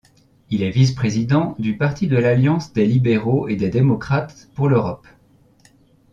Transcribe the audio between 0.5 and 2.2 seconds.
est vice-président du Parti de